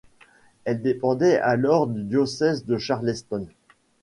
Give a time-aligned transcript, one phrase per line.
[0.65, 3.45] Elle dépendait alors du diocèse de Charleston.